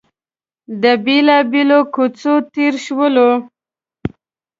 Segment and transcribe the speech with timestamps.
[0.81, 3.29] له بېلابېلو کوڅو تېر شولو.